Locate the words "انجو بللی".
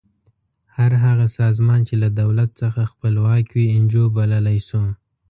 3.77-4.59